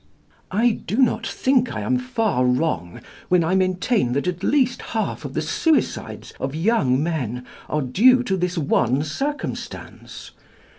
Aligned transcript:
"I 0.49 0.71
do 0.71 0.97
not 0.97 1.27
think 1.27 1.71
I 1.75 1.81
am 1.81 1.99
far 1.99 2.43
wrong 2.43 3.01
when 3.29 3.43
I 3.43 3.53
maintain 3.53 4.13
that 4.13 4.25
at 4.25 4.41
least 4.41 4.81
half 4.97 5.25
of 5.25 5.35
the 5.35 5.43
suicides 5.43 6.33
of 6.39 6.55
young 6.55 7.03
men 7.03 7.45
are 7.69 7.83
due 7.83 8.23
to 8.23 8.35
this 8.35 8.57
one 8.57 9.03
circumstance. 9.03 10.31